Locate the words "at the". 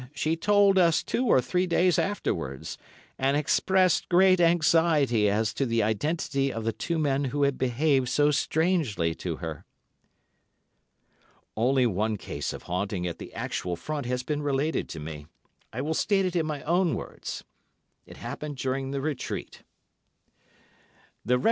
13.05-13.31